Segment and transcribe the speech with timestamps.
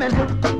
[0.00, 0.59] Amén.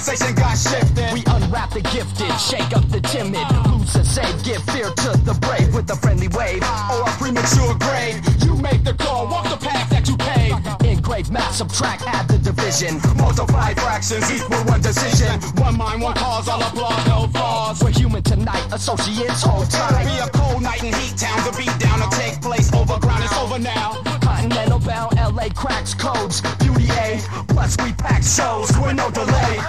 [0.00, 1.12] Sensation got shifted.
[1.12, 5.36] We unwrap the gifted, shake up the timid, lose the save, give fear to the
[5.44, 8.16] brave with a friendly wave or a premature grave.
[8.40, 10.56] You make the call, walk the path that you paved.
[10.82, 12.96] Engrave, math, subtract, add the division.
[13.18, 15.36] Multiply fractions equal one decision.
[15.60, 17.82] One mind, one cause, all applause, no flaws.
[17.84, 20.08] We're human tonight, associates hold tight.
[20.08, 22.72] Be a cold night in heat town, the beat down will take place.
[22.72, 24.00] Overground It's over now.
[24.22, 26.40] Continental bound, LA cracks codes.
[26.56, 29.60] Beauty A, plus we pack shows, we no delay.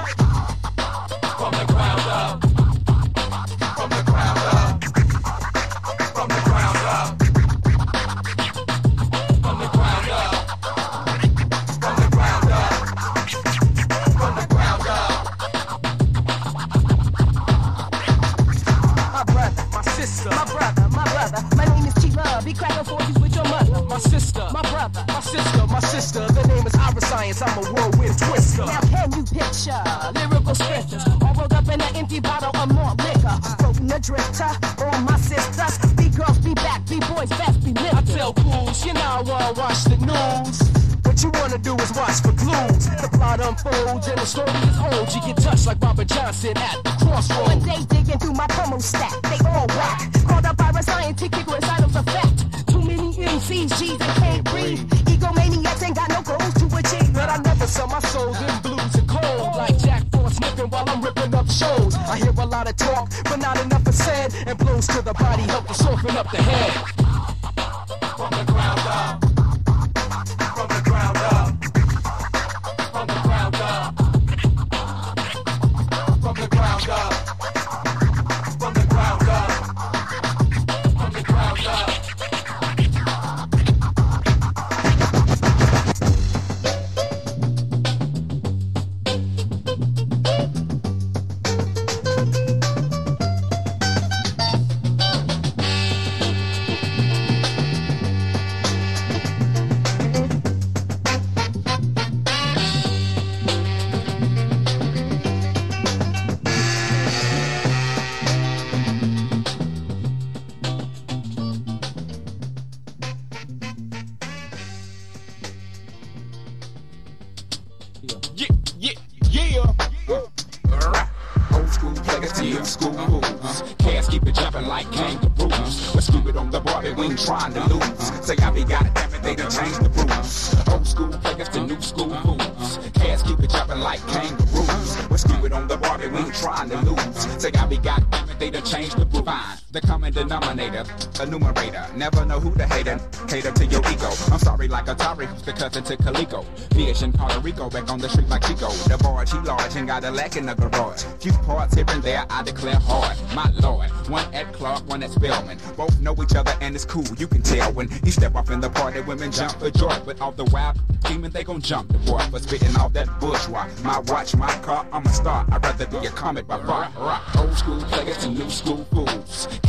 [141.22, 141.86] A numerator.
[141.96, 144.10] Never know who to hate and cater to your ego.
[144.32, 146.42] I'm sorry, like Atari, who's the cousin to Calico.
[146.74, 148.70] Fish in Puerto Rico, back on the street like Chico.
[148.90, 151.04] The barge, he large and got a lack in the garage.
[151.20, 153.18] Few parts here and there, I declare hard.
[153.36, 155.60] My lord, one at Clark, one at Spelman.
[155.78, 158.60] Both know each other and it's cool, you can tell when he step off in
[158.60, 159.96] the party, women jump for joy.
[160.06, 163.68] But all the wild demon, they gon' jump the boy for spitting all that bourgeois.
[163.84, 165.46] My watch, my car, I'm a star.
[165.52, 166.92] I'd rather be a comet by far.
[167.38, 168.86] Old school players to new school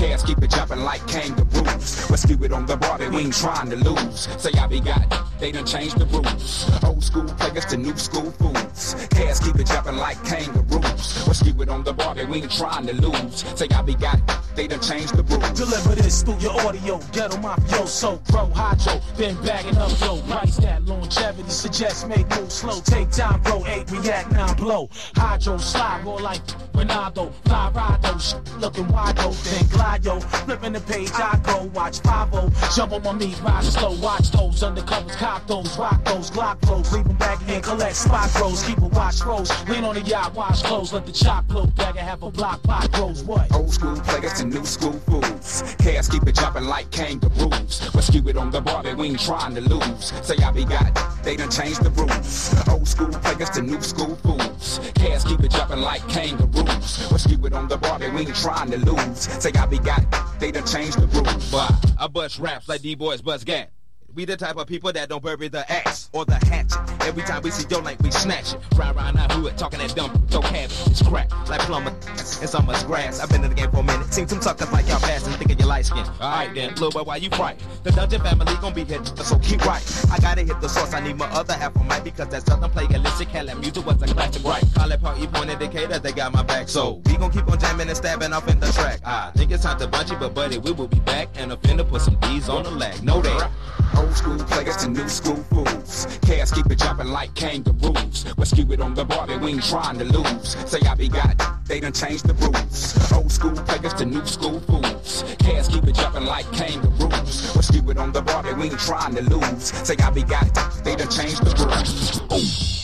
[0.03, 2.11] Keep it jumping like kangaroos.
[2.11, 4.29] Let's it on the Barbie, we ain't trying to lose.
[4.37, 6.70] Say I be got, they done changed the rules.
[6.85, 9.09] Old school players to new school fools.
[9.11, 11.26] Cats keep it jumping like kangaroos.
[11.26, 13.44] Let's keep it on the Barbie, we ain't trying to lose.
[13.59, 14.20] Say I be got,
[14.55, 15.50] they done changed the rules.
[15.50, 20.85] Deliver this through your audio, ghetto mafioso, pro hydro, been bagging up yo, price that
[20.85, 26.20] longevity, suggest make moves slow, take time, bro, eight react, now blow, hydro slide, roll
[26.20, 31.98] like Ronaldo, fly rado, looking wide open, glide yo, flipping the page, I go, watch
[32.00, 32.31] 5
[32.76, 36.92] jump on my meat, ride slow, watch those undercovers, cock those, rock those, glock those,
[36.92, 40.35] leave them back in, collect spot grows, keep a watch rolls, lean on the yacht,
[40.35, 43.51] wash clothes, let the chop blow, bag and half a block, pot grows, what?
[43.55, 45.75] Old school players to new school fools.
[45.79, 47.90] Cats keep it jumping like kangaroos.
[47.95, 50.12] Rescue it on the Barbie, we ain't trying to lose.
[50.23, 50.92] Say I be got,
[51.23, 52.68] they done changed the rules.
[52.68, 54.81] Old school players to new school fools.
[54.95, 57.09] Cats keep it jumping like kangaroos.
[57.11, 59.21] Rescue it on the Barbie, we ain't trying to lose.
[59.42, 60.05] Say I be got,
[60.38, 61.51] they done changed the rules.
[61.51, 63.68] But I bust raps like D-boys bust gas.
[64.14, 66.79] We the type of people that don't bury the axe or the hatchet.
[67.01, 68.61] Every time we see your link, we snatch it.
[68.77, 70.77] Ride around our hood, talking that dumb, throw cabbage.
[70.88, 73.20] It's crack, like plumber and so much grass.
[73.20, 74.12] I've been in the game for a minute.
[74.12, 76.05] Seen some suckers like y'all passing, thinking you light skin.
[76.20, 77.66] Alright then, little boy, why you frightened?
[77.85, 79.83] The Dungeon family gon' be here, so keep right.
[80.11, 82.61] I gotta hit the source, I need my other half of mic because that's that
[82.61, 84.62] southern playalistic hell that music was a classic right.
[84.75, 86.68] Call it party point indicator, they got my back.
[86.68, 89.01] So we gon' keep on jamming and stabbing off in the track.
[89.07, 91.85] I think it's time to bunch it, but buddy, we will be back and offender
[91.85, 93.03] put some D's on the lag.
[93.03, 93.51] Know that.
[93.96, 96.18] Old school players to new school fools.
[96.22, 98.24] Cats keep it jumping like kangaroos.
[98.37, 100.57] Rescue it on the Barbie, we ain't trying to lose.
[100.70, 103.12] Say I be got, they done changed the rules.
[103.12, 105.24] Old school players to new school fools.
[105.38, 107.55] Cats keep it jumping like kangaroos.
[107.57, 109.64] Rescue it on the Barbie, we ain't trying to lose.
[109.87, 110.52] Say I be got,
[110.85, 112.22] they done changed the rules.
[112.28, 112.82] pertains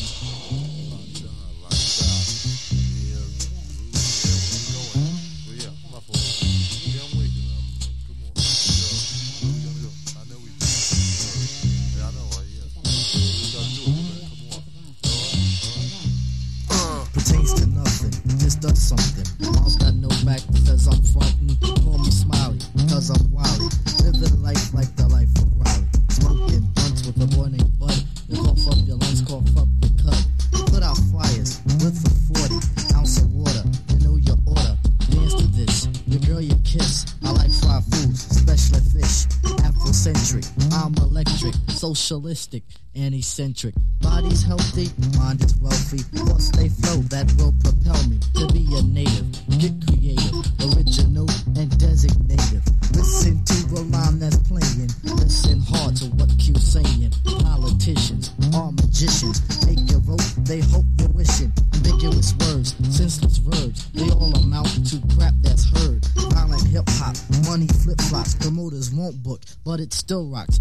[42.28, 42.62] Socialistic
[42.94, 43.74] and eccentric.
[44.02, 45.96] Body's healthy, mind is wealthy.
[46.12, 49.32] Thoughts they flow that will propel me to be a native.
[49.56, 51.24] Get creative, original,
[51.56, 52.60] and designative.
[52.92, 54.92] Listen to the line that's playing.
[55.16, 57.16] Listen hard to what Q's saying.
[57.24, 59.40] Politicians are magicians.
[59.64, 61.50] Make your vote, they hope you're wishing.
[61.80, 63.88] Ambiguous words, senseless verbs.
[63.96, 66.04] They all amount to crap that's heard.
[66.28, 67.16] Violent hip hop,
[67.48, 68.34] money flip flops.
[68.34, 70.60] Promoters won't book, but it still rocks.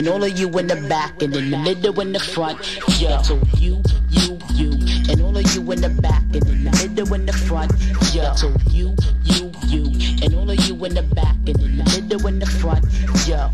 [0.00, 2.58] And all of you in the back and in the middle in the front.
[2.98, 3.20] Yeah.
[3.20, 4.70] So you, you, you,
[5.10, 7.70] and all of you in the back and in the middle in the front.
[8.14, 8.32] Yeah.
[8.32, 9.84] So you, you, you,
[10.24, 12.82] and all of you in the back and in the middle in the front.
[13.28, 13.52] Yeah.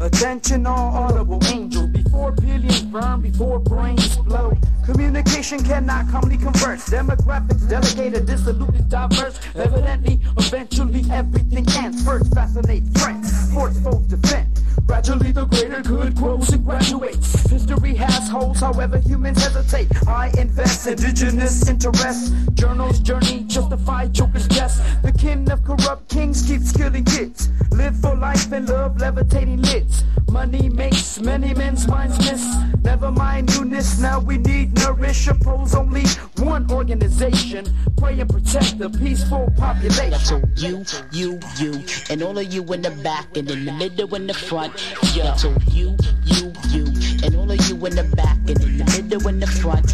[0.00, 7.68] Attention all audible angels Before billions burn, before brains blow Communication cannot calmly converse Demographics
[7.68, 14.60] delegated, dissolute is diverse Evidently, eventually everything ends First fascinate friends, force foes defend
[14.90, 17.48] Gradually the greater good grows and graduates.
[17.48, 19.88] History has holes, however humans hesitate.
[20.08, 22.32] I invest indigenous interests.
[22.54, 24.80] Journals journey justify joker's guess.
[25.02, 27.50] The kin of corrupt kings keeps killing kids.
[27.70, 29.89] Live for life and love levitating lids.
[30.30, 32.44] Money makes many men's minds miss.
[32.82, 35.26] Never mind newness, now we need nourish.
[35.26, 36.04] Oppose only
[36.38, 37.66] one organization.
[37.96, 40.52] Pray and protect the peaceful population.
[40.56, 44.28] You, you, you, and all of you in the back and in the middle and
[44.28, 44.78] the front.
[44.78, 46.84] So you, you, you,
[47.24, 49.90] and all of you in the back and in the middle and the front.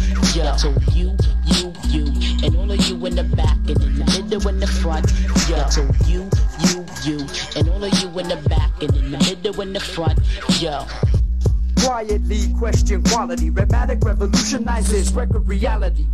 [0.59, 2.05] So you, you, you,
[2.45, 5.09] and all of you in the back and in the middle and the front.
[5.71, 6.29] So you,
[6.73, 9.79] you, you, and all of you in the back and in the middle and the
[9.79, 10.19] front.
[10.59, 10.85] Yo.
[11.79, 13.51] Quietly question quality.
[13.51, 16.05] Rhettmatic revolutionizes record reality.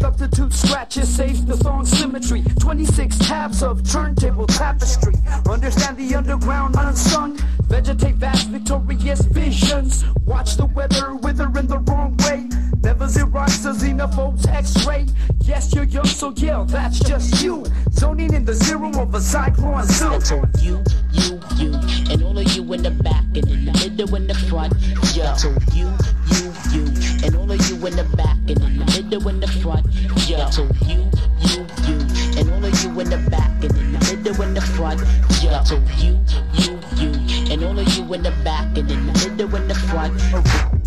[0.00, 2.42] Substitute scratches saves the song symmetry.
[2.60, 5.14] 26 tabs of turntable tapestry.
[5.48, 7.36] Understand the underground unsung.
[7.68, 10.04] Vegetate vast victorious visions.
[10.24, 12.48] Watch the weather wither in the wrong way.
[12.88, 15.04] Never Xerox a xenophobe's x-ray.
[15.42, 17.66] Yes, you're young, so yeah, that's just you.
[17.90, 20.18] Zoning in the zero of a cyclone zoo.
[20.22, 21.74] So you, you, you,
[22.10, 24.72] and all of you in the back and in the middle and the front.
[25.14, 25.34] Yo.
[25.34, 25.92] So you,
[26.32, 26.84] you, you,
[27.26, 29.84] and all of you in the back and in the middle and the front.
[30.26, 30.48] Yo.
[30.48, 31.04] So you,
[31.44, 34.62] you, you, and all of you in the back and in the middle and the
[34.62, 35.00] front.
[35.42, 35.62] Yo.
[35.62, 36.16] So you,
[36.54, 39.74] you, you, and all of you in the back and in the middle and the
[39.74, 40.77] front.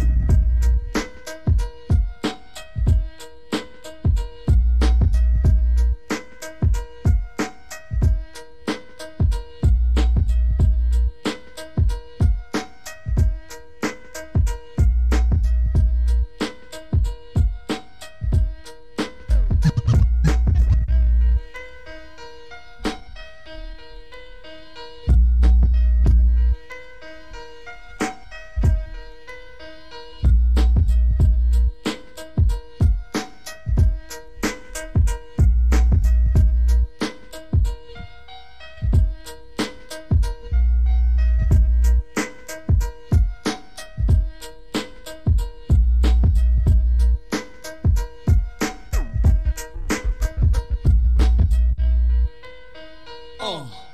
[53.41, 53.90] Uh.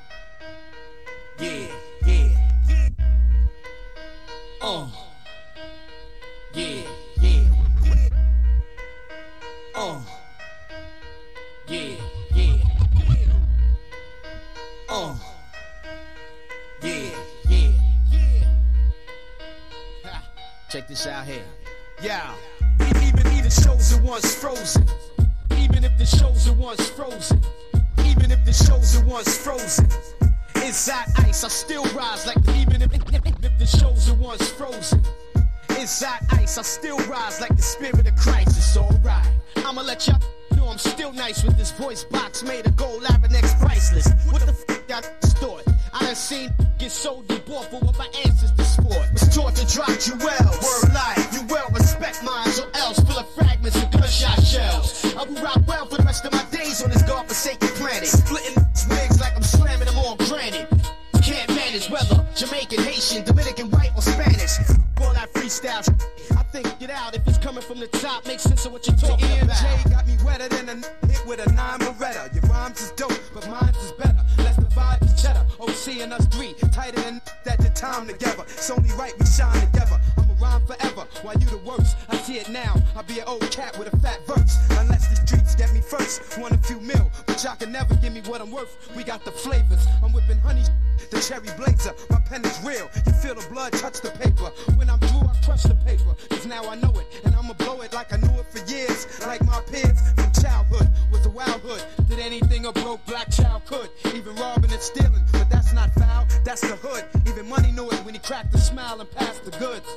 [78.07, 78.43] Together.
[78.47, 79.99] It's only right we shine together.
[80.17, 81.97] I'ma rhyme forever, while you the worst.
[82.09, 82.75] I see it now.
[82.95, 84.57] I'll be an old cat with a fat verse.
[84.71, 88.13] Unless the streets get me first, want a few mil, but y'all can never give
[88.13, 88.73] me what I'm worth.
[88.95, 89.85] We got the flavors.
[90.03, 90.63] I'm whipping honey,
[91.11, 91.93] the cherry blazer.
[92.09, 92.89] My pen is real.
[93.05, 94.49] You feel the blood touch the paper.
[94.77, 96.15] When I'm through, I crush the paper.
[96.29, 99.05] Cause now I know it, and I'ma blow it like I knew it for years.
[99.25, 101.83] Like my peers from childhood was a wild hood.
[102.07, 103.89] Did anything a broke black child could.
[104.15, 106.25] Even robbing and stealing, but that's not foul.
[106.43, 107.03] That's the hood.
[107.27, 109.87] Even money knew it when he cracked the smile and passed the goods.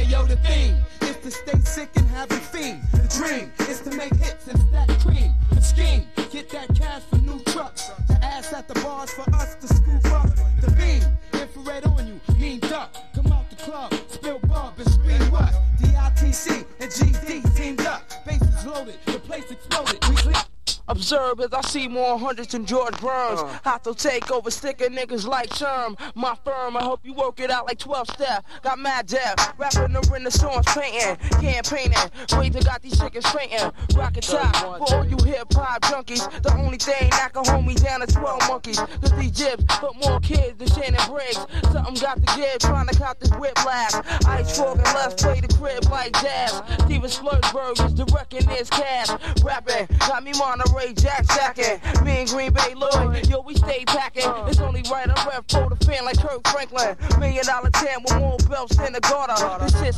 [0.00, 2.82] Hey yo, the thing is to stay sick and have a fiend.
[2.92, 5.34] The dream is to make hits and stack cream.
[5.52, 7.90] The scheme, get that cash for new trucks.
[8.08, 10.30] The ass at the bars for us to scoop up.
[10.62, 11.02] The beam,
[11.38, 12.96] infrared on you, mean duck.
[13.14, 15.52] Come out the club, spill bub and scream what?
[15.78, 18.02] DITC and GD teamed up.
[18.24, 20.02] Bases loaded, the place exploded.
[20.08, 20.49] We clean.
[20.90, 23.40] Observe as I see more hundreds than George Burns.
[23.62, 25.96] Have to take over, sticking niggas like Sherm.
[26.16, 28.44] My firm, I hope you work it out like 12 step.
[28.62, 31.96] Got mad death, rapping the Renaissance painting, campaigning.
[32.32, 33.70] Waves got these chickens fainting.
[33.94, 36.28] Rocket top for all you hip hop junkies.
[36.42, 38.80] The only thing that can hold me down is 12 monkeys.
[38.80, 41.38] Cause these jibs put more kids than Shannon Briggs.
[41.70, 43.94] Something got to give, trying to cop this whiplash.
[44.26, 46.60] Ice frog and let's play the crib like jazz.
[46.80, 49.16] Steven Spielberg is directing this cast.
[49.44, 50.32] Rapping, got me
[50.80, 52.04] Monterey Jack jacking.
[52.04, 54.30] Me and Green Bay Lloyd, yo, we stay packing.
[54.48, 56.96] It's only right I rep for the fan like Kirk Franklin.
[57.18, 59.34] Million dollar ten with more belts than the garter.
[59.64, 59.90] This shit.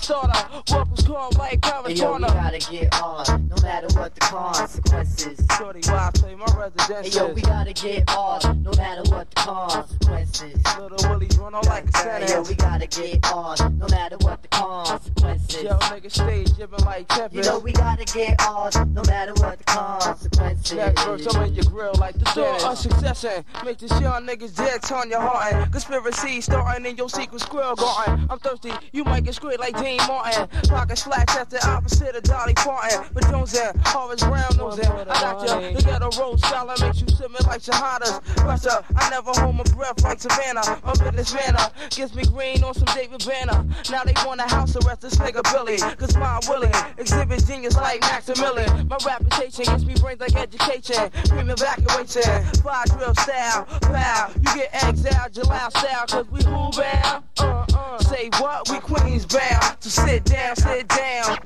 [0.68, 5.46] What was called like Hey, yo, we gotta get on, no matter what the consequences.
[5.56, 7.14] Shorty, why I play my residence.
[7.14, 10.58] Hey, yo, we gotta get on, no matter what the consequences.
[10.78, 14.42] Little Willie's run on like a Hey, yo, we gotta get on, no matter what
[14.42, 15.62] the consequences.
[15.62, 17.34] Yo, nigga, stay jibbing like Tempest.
[17.34, 20.61] You know we gotta get on, no matter what the consequences.
[20.70, 23.44] Next verse, I'm in your grill like the door of succession.
[23.64, 25.70] Make this young niggas dead, turn your heart in.
[25.72, 28.26] Conspiracy starting in your secret squirrel garden.
[28.30, 30.46] I'm thirsty, you might get screwed like Dean Martin.
[30.68, 33.04] Pocket slacks at the opposite of Dolly Parton.
[33.12, 34.86] But Jones in, Horace Brown knows in.
[34.86, 38.22] I got you, the ghetto road style that makes you submit like shahadas.
[38.36, 40.80] Pressure, I never hold my breath like Savannah.
[40.84, 43.66] A business manner uh, gives me green on some David Banner.
[43.90, 45.78] Now they want a house arrest this nigga Billy.
[45.96, 48.88] Cause my Willie exhibit genius like Maximilian.
[48.88, 51.10] My reputation gives me brains like education.
[51.24, 53.64] Dream evacuation, fire drill style.
[53.80, 56.06] Pow, you get exiled, July style.
[56.06, 57.24] Cause we who bound?
[57.38, 57.98] Uh, uh.
[57.98, 58.68] Say what?
[58.70, 59.76] We Queens bound.
[59.80, 61.38] So sit down, sit down.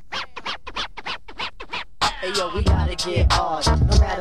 [2.20, 4.15] Hey, yo, we gotta get on, no matter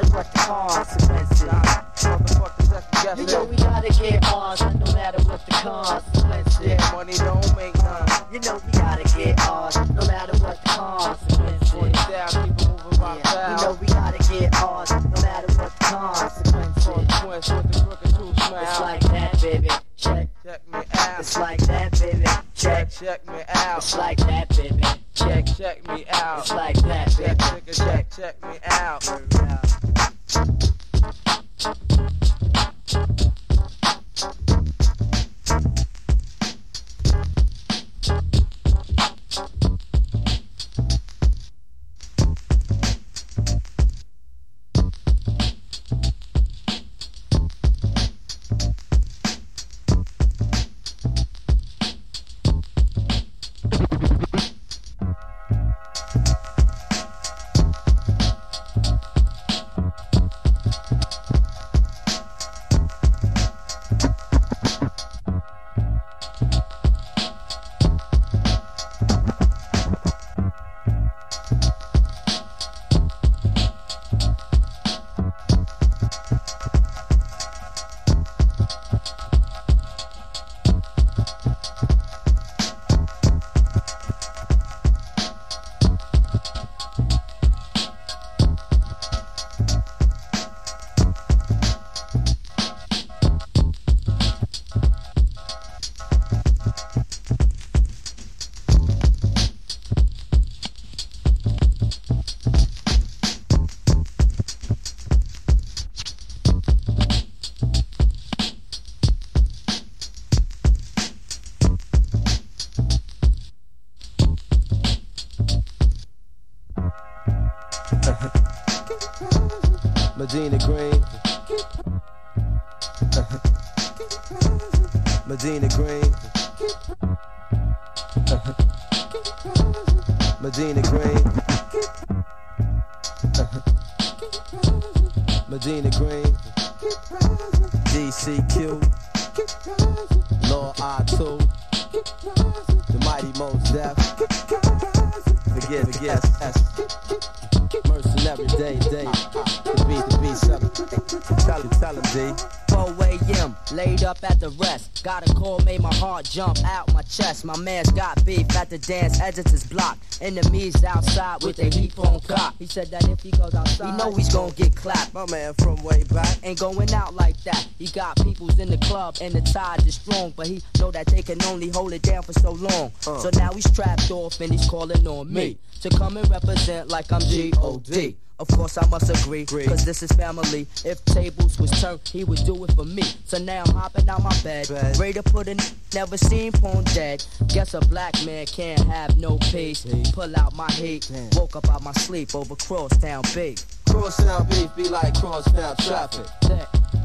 [156.36, 157.46] jump out my chest.
[157.46, 159.98] My man's got beef at the dance, editors block.
[160.20, 162.56] Enemies outside with a heat phone cop.
[162.60, 165.14] He said that if he goes outside, he know he's gonna get clapped.
[165.14, 167.66] My man from way back ain't going out like that.
[167.80, 171.08] He got peoples in the club and the tide is strong, but he know that
[171.08, 172.92] they can only hold it down for so long.
[173.08, 173.18] Uh.
[173.20, 177.14] So now he's trapped off and he's calling on me to come and represent like
[177.14, 178.18] I'm G.O.D.
[178.38, 180.68] Of course I must agree, cause this is family.
[180.84, 183.04] If tables was turned, he would do it for me.
[183.24, 184.70] So now I'm hopping out my bed,
[185.00, 185.56] ready to put a
[185.94, 187.24] never seen porn dead.
[187.48, 189.86] Guess a black man can't have no peace.
[190.12, 193.64] Pull out my heat, woke up out my sleep over crosstown beef.
[193.90, 196.28] Crosstown beef be like crosstown traffic.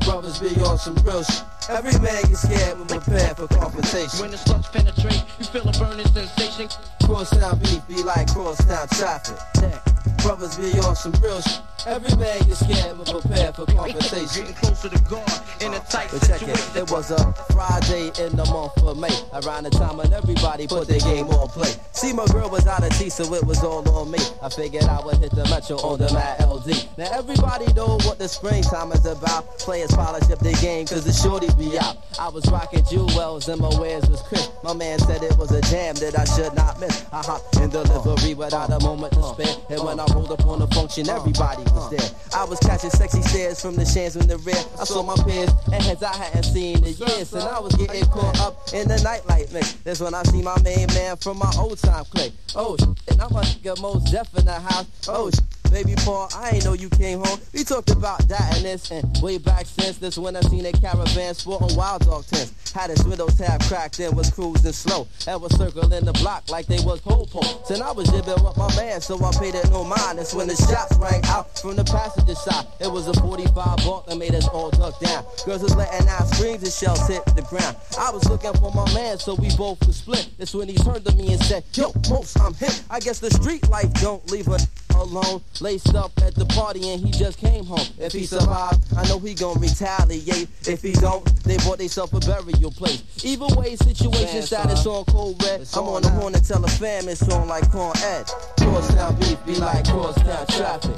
[0.04, 1.44] Brothers be on some real shit.
[1.68, 4.18] Every man gets scared when prepared for confrontation.
[4.18, 6.68] When the slugs penetrate, you feel a burning sensation.
[7.04, 9.89] Crosstown beef be like crosstown traffic.
[10.22, 11.61] Brothers be on some real shit.
[11.87, 14.44] Every man gets scared when prepared for confrontation.
[14.44, 15.30] Getting closer to God
[15.62, 16.76] in a uh, tight But check situation.
[16.76, 20.66] it, it was a Friday in the month of May, around the time when everybody
[20.66, 21.72] put their game on play.
[21.92, 24.18] See, my girl was out of tea, so it was all on me.
[24.42, 26.87] I figured I would hit the metro on the Mad LD.
[26.98, 29.59] Now everybody know what the springtime is about.
[29.59, 31.96] Players polish up their game, cause the shorty be out.
[32.18, 34.52] I was rocking jewels and my wares was crisp.
[34.62, 37.06] My man said it was a jam that I should not miss.
[37.12, 39.56] I hopped in delivery without a moment to spare.
[39.70, 42.10] And when I rolled up on the function, everybody was there.
[42.34, 44.62] I was catching sexy stares from the shams in the rear.
[44.80, 47.32] I saw my peers and heads I hadn't seen in years.
[47.32, 49.72] And I was getting caught up in the nightlight mix.
[49.84, 52.32] That's when I see my main man from my old time clique.
[52.54, 52.76] Oh,
[53.08, 54.86] and I'm a Mos Def in the house.
[55.08, 55.30] Oh.
[55.70, 57.38] Baby Paul, I ain't know you came home.
[57.54, 60.72] We talked about that and this, and way back since this when I seen a
[60.72, 62.72] caravan sporting wild dog tents.
[62.72, 65.06] Had his windows half cracked and was cruising slow.
[65.26, 67.70] And was circling the block like they was pole poles.
[67.70, 70.18] And I was jibbing with my man, so I paid it no mind.
[70.18, 72.66] That's when the shots rang out from the passenger side.
[72.80, 75.24] It was a 45 bulk that made us all duck down.
[75.46, 77.76] Girls was letting out screams and shells hit the ground.
[77.98, 80.28] I was looking for my man, so we both could split.
[80.38, 82.83] That's when he turned to me and said, Yo, Mos I'm hit.
[82.90, 84.59] I guess the street life don't leave her
[84.96, 85.42] alone.
[85.61, 87.87] Laced up at the party and he just came home.
[87.98, 90.48] If he survived, I know he gon' retaliate.
[90.66, 93.03] If he don't, they bought themselves a burial place.
[93.24, 95.66] Either way, situation status on cold red.
[95.74, 98.26] I'm on the horn and tell the fam it's on like Con Ed.
[98.59, 100.96] Crosstown beef be like crosstown traffic.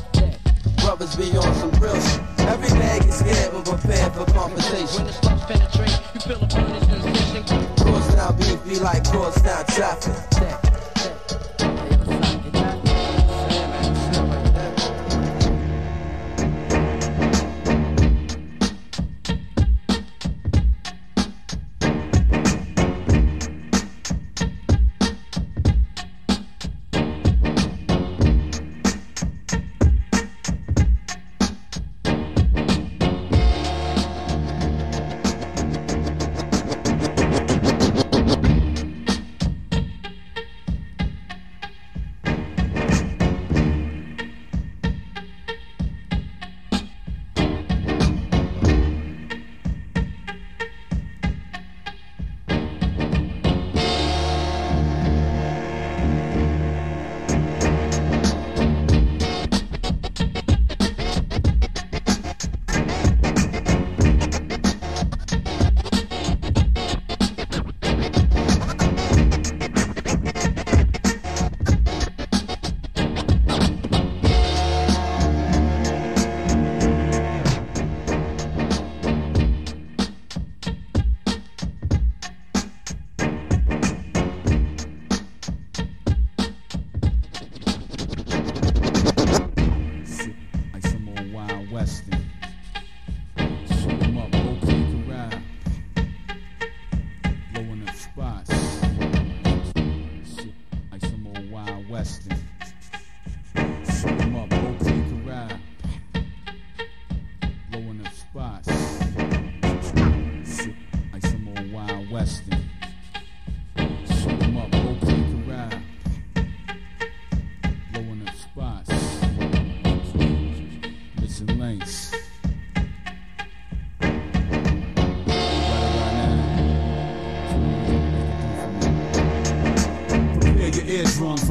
[0.78, 2.20] Brothers be on some real shit.
[2.40, 5.04] Every man gets scared when prepared for confrontation.
[5.04, 7.66] When the slugs penetrate, you feel a burning sensation.
[7.76, 10.71] Crosstown beef be like crosstown traffic.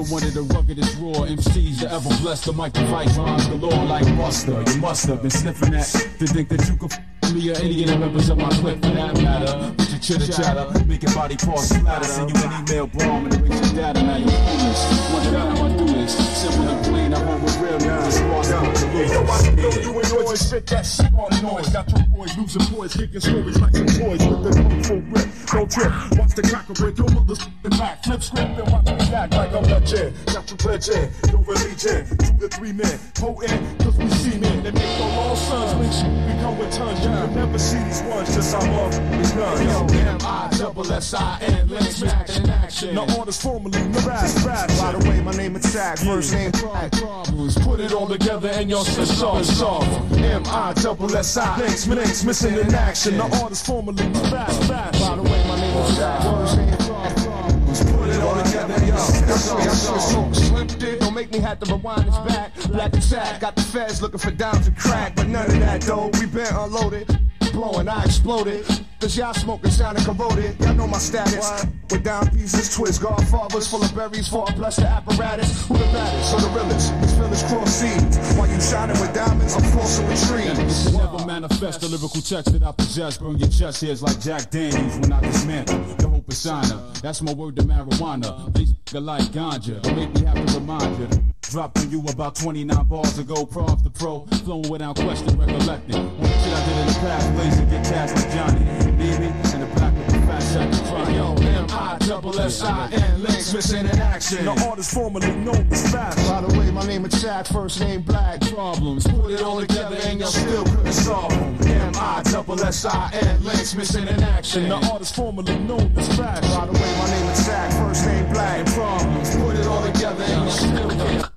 [0.09, 4.03] One of the ruggedest raw MCs that ever blessed the mic device rhymes galore like
[4.17, 4.67] Busta.
[4.73, 5.85] You must have been sniffing that
[6.17, 8.81] to think that you could f- me or any of the members of my clique
[8.81, 9.73] for that matter.
[9.77, 12.03] With your chitter chatter, your body parts splatter.
[12.03, 14.01] Send you an email bomb and erase your data.
[14.01, 14.81] Now you're foolish.
[15.13, 16.13] Wonder how I do this.
[16.41, 18.11] Simple and plain, I hold with real niggas.
[18.11, 19.11] Sparse to lose.
[19.11, 21.69] Yo, I know you enjoy spit that shit on noise.
[21.69, 25.27] Got your boys losing boys, kicking stories like some toys with the kung fu grip.
[25.51, 27.43] Don't trip, watch the cracker break your mother's
[27.79, 28.03] back.
[28.03, 30.15] Flip script and watch me act like I'm legend.
[30.27, 32.05] Got you pledging, no religion.
[32.17, 34.63] Two to three men, potent, cause we see men.
[34.63, 36.99] They make your long sons, link shit, become with tons.
[36.99, 39.65] You can never see these ones, just how love is done.
[39.65, 42.95] Yo, M I double double S-I-N, links, max, in action.
[42.95, 44.79] Now orders formally, no fast, fast.
[44.79, 46.51] By the way, name is Tag, first name.
[46.51, 50.21] Problems, put it all together and your solve, solve.
[50.21, 53.19] M-I double S-I, links, links, missing in action.
[53.19, 54.99] Orders formally, no fast, fast.
[54.99, 58.87] By the way, my name is Tag, first name Problems, put it all together and
[58.87, 62.53] your solve, Slim did, don't make me have to rewind this back.
[62.67, 66.11] Black attack, got the feds looking for dimes and crack, but none of that though.
[66.19, 67.07] We been unloaded,
[67.51, 68.65] blowing, I exploded.
[68.99, 70.59] Cause y'all smoking sounding corroded.
[70.59, 71.65] Y'all know my status.
[71.89, 75.67] With down pieces, twist, godfathers full of berries for a blessed apparatus.
[75.67, 77.01] Who the baddest or the realest?
[77.01, 78.35] These feelings cross seeds.
[78.35, 80.93] While you shining with diamonds, I'm forcing with trees.
[80.93, 83.17] Never manifest the lyrical text that I possess.
[83.17, 86.93] Burn your chest hairs like Jack Daniels when I dismantle The hope is persona.
[87.01, 88.53] That's my word to marijuana.
[88.53, 89.81] These like ganja.
[89.81, 91.30] Don't make me have to remind you.
[91.51, 93.45] Dropped on you about 29 bars ago.
[93.45, 94.25] Proms to pro.
[94.45, 95.95] Flowing without question, recollecting.
[95.97, 98.59] All the shit I did in the past, blazing, get cast like Johnny.
[98.95, 101.09] Need me in the back of the fat sack to cry.
[101.09, 104.45] Yo, M-I double S-I-N, links, missing in action.
[104.45, 106.25] Now orders formally known as fast.
[106.29, 108.39] By the way, my name is Chad, first name Black.
[108.39, 111.67] Problems, put it all together and you still couldn't solve them.
[111.67, 114.69] M-I double S-I-N, links, missing in action.
[114.69, 116.43] Now orders formally known as fast.
[116.43, 118.65] By the way, my name is Chad, first name Black.
[118.67, 121.30] Problems, put it all together and you still couldn't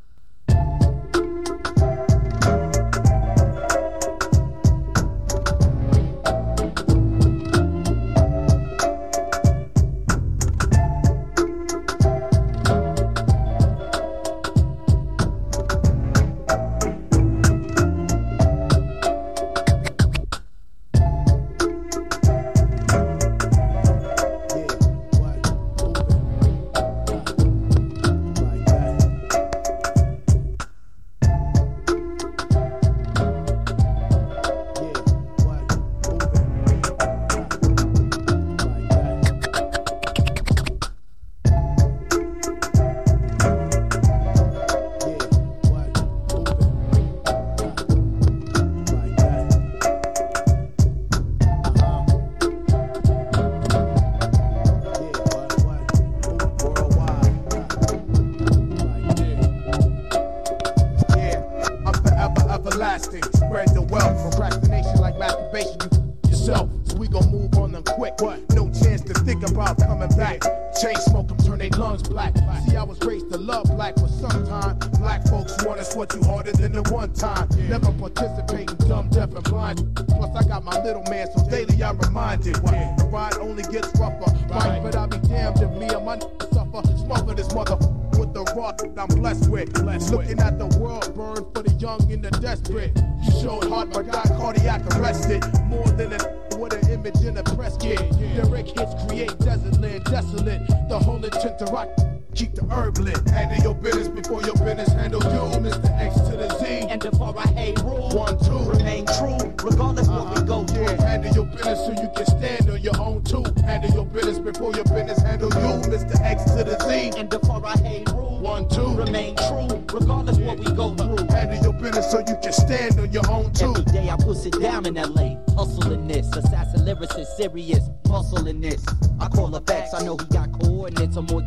[82.06, 82.56] reminded.
[82.58, 82.72] What?
[82.98, 84.32] The ride only gets rougher.
[84.48, 86.18] Right, but I'll be damned if me and my
[86.52, 86.82] suffer.
[86.96, 87.76] Smother this mother
[88.18, 89.76] with the rock I'm blessed with.
[90.10, 92.96] Looking at the world burn for the young and the desperate.
[93.24, 95.42] You showed heart but got cardiac arrested.
[95.66, 98.00] More than a with an image in a press kit.
[98.36, 100.66] Lyric hits create desert land, desolate.
[100.88, 101.88] The whole intent to rock.
[102.34, 103.16] Keep the herb lit.
[103.30, 105.58] Handle your business before your business handle you.
[105.60, 105.90] Mr.
[106.00, 106.88] X to the Z.
[106.90, 108.58] And before I hate rule, One, two.
[108.70, 110.82] remain true, regardless what we go through.
[110.82, 113.44] Yeah, handle your business so you can stand on your own too.
[113.64, 115.88] Handle your business before your business handle you.
[115.90, 116.20] Mr.
[116.22, 117.18] X to the Z.
[117.18, 118.94] And before I hate rule, One, two.
[118.94, 121.26] remain true, regardless what we go through.
[121.28, 123.70] Handle your business so you can stand on your own too.
[123.70, 128.84] Every day I push it down in LA, hustling this, assassin lyricist, serious, muscling this.
[129.20, 130.50] I call effects, I know he got
[130.84, 131.42] coordinates, I'm more.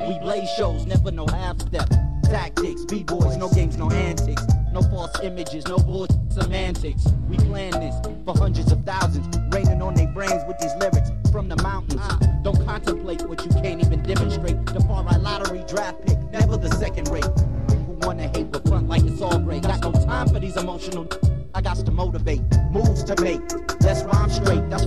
[0.00, 1.88] We blaze shows, never no half step.
[2.24, 4.42] Tactics, b-boys, no games, no antics.
[4.72, 7.06] No false images, no bullshit semantics.
[7.28, 7.94] We plan this
[8.24, 12.02] for hundreds of thousands, raining on their brains with these lyrics from the mountains.
[12.04, 12.18] Ah.
[12.42, 14.66] Don't contemplate what you can't even demonstrate.
[14.66, 17.24] The far right lottery draft pick, never the second rate.
[17.86, 19.62] Who wanna hate but front like it's all great?
[19.62, 21.08] Got no time for these emotional.
[21.54, 23.40] I got to motivate, moves to make.
[23.80, 24.68] Let's rhyme straight.
[24.68, 24.86] That's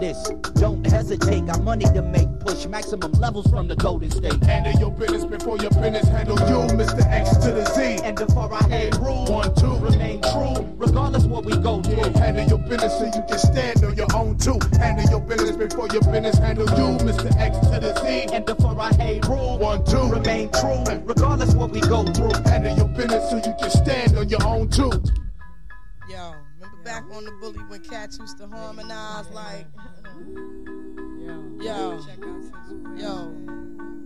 [0.00, 0.28] this.
[0.54, 1.46] Don't hesitate.
[1.46, 2.28] Got money to make.
[2.40, 4.42] Push maximum levels from the Golden State.
[4.44, 7.04] Handle your business before your business handle you, Mr.
[7.06, 8.00] X to the Z.
[8.04, 9.76] And before I hate rule, One, two.
[9.78, 11.96] remain true, regardless what we go through.
[11.96, 14.58] Yeah, handle your business so you can stand on your own too.
[14.78, 17.34] Handle your business before your business handle you, Mr.
[17.36, 18.32] X to the Z.
[18.34, 20.08] And before I hate rule, One, two.
[20.08, 22.32] remain true, regardless what we go through.
[22.46, 24.90] Handle your business so you can stand on your own too.
[26.88, 29.66] Yo, remember back on the bully when cats used to harmonize like.
[31.60, 32.00] Yo,
[32.96, 33.28] yo,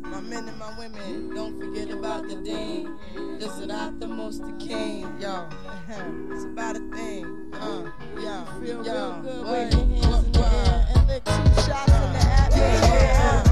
[0.02, 2.96] my men and my women, don't forget about the dean.
[3.38, 5.02] This is not the most the king.
[5.20, 5.48] Yo,
[6.32, 7.50] it's about a thing.
[7.54, 9.44] Uh, yo, Feel yo, real good.
[9.44, 13.51] what- Wave your hands in the air and lick two shots in the atmosphere.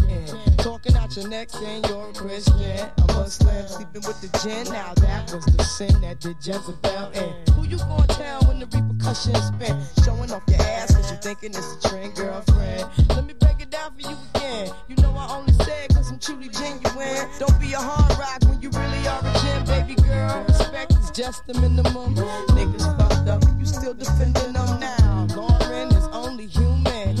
[1.17, 4.71] your neck saying you're a Christian, a Muslim, sleeping with the gin.
[4.71, 7.53] Now that was the sin that did Jezebel in.
[7.53, 9.75] Who you gonna tell when the repercussions spin?
[10.05, 12.85] Showing off your ass cause you thinking it's a trend, girlfriend.
[13.09, 14.71] Let me break it down for you again.
[14.87, 17.27] You know I only said cause I'm truly genuine.
[17.39, 20.45] Don't be a hard rock when you really are a gem, baby girl.
[20.47, 22.15] Respect is just the minimum.
[22.55, 25.27] Niggas fucked up and you still defending them now.
[25.35, 27.20] Lauren is only human.